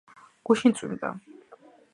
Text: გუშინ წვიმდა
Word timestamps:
გუშინ 0.49 0.71
წვიმდა 0.81 1.09